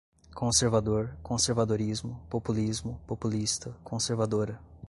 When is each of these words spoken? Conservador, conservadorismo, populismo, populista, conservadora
Conservador, 0.33 1.15
conservadorismo, 1.21 2.25
populismo, 2.27 2.99
populista, 3.05 3.69
conservadora 3.83 4.59